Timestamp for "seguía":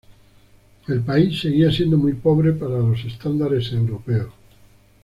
1.41-1.71